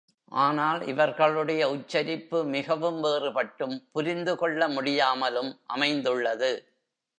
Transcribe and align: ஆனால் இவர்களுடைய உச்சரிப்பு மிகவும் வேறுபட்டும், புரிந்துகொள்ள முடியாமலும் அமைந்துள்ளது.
ஆனால் 0.31 0.87
இவர்களுடைய 0.87 1.69
உச்சரிப்பு 1.69 2.45
மிகவும் 2.45 3.03
வேறுபட்டும், 3.03 3.75
புரிந்துகொள்ள 3.91 4.67
முடியாமலும் 4.67 5.59
அமைந்துள்ளது. 5.67 6.51